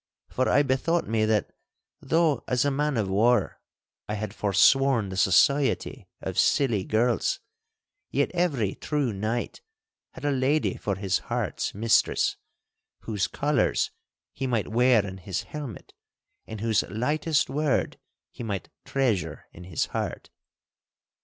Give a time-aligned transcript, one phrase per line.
[0.29, 1.51] For I bethought me that
[2.01, 3.61] though, as a man of war,
[4.09, 7.39] I had forsworn the society of silly girls,
[8.09, 9.61] yet every true knight
[10.13, 12.35] had a lady for his heart's mistress,
[13.01, 13.91] whose colours
[14.33, 15.93] he might wear in his helmet,
[16.47, 17.99] and whose lightest word
[18.31, 20.31] he might treasure in his heart.